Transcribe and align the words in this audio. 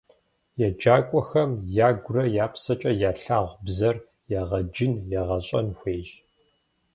Еджакӏуэхэм 0.67 1.51
ягурэ 1.87 2.25
я 2.43 2.47
псэкӏэ 2.51 2.91
ялъагъу 3.09 3.55
бзэр 3.65 3.95
егъэджын, 4.39 4.93
егъэщӏэн 5.19 5.67
хуейщ. 5.77 6.09